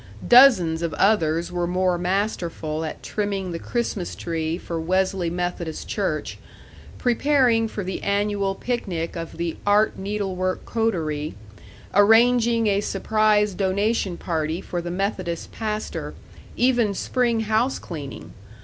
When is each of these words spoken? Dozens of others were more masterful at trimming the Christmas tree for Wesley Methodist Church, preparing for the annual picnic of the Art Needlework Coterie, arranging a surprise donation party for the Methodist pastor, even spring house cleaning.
Dozens 0.27 0.81
of 0.81 0.95
others 0.95 1.51
were 1.51 1.67
more 1.67 1.95
masterful 1.95 2.83
at 2.83 3.03
trimming 3.03 3.51
the 3.51 3.59
Christmas 3.59 4.15
tree 4.15 4.57
for 4.57 4.81
Wesley 4.81 5.29
Methodist 5.29 5.87
Church, 5.87 6.39
preparing 6.97 7.67
for 7.67 7.83
the 7.83 8.01
annual 8.01 8.55
picnic 8.55 9.15
of 9.15 9.37
the 9.37 9.57
Art 9.63 9.99
Needlework 9.99 10.65
Coterie, 10.65 11.35
arranging 11.93 12.65
a 12.65 12.81
surprise 12.81 13.53
donation 13.53 14.17
party 14.17 14.59
for 14.59 14.81
the 14.81 14.89
Methodist 14.89 15.51
pastor, 15.51 16.15
even 16.57 16.95
spring 16.95 17.41
house 17.41 17.77
cleaning. 17.77 18.33